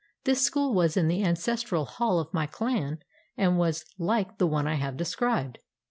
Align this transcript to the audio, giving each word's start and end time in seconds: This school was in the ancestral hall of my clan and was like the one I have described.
This 0.23 0.41
school 0.41 0.73
was 0.73 0.97
in 0.97 1.07
the 1.07 1.23
ancestral 1.23 1.85
hall 1.85 2.17
of 2.19 2.33
my 2.33 2.47
clan 2.47 3.03
and 3.37 3.59
was 3.59 3.85
like 3.99 4.39
the 4.39 4.47
one 4.47 4.65
I 4.67 4.73
have 4.73 4.97
described. 4.97 5.59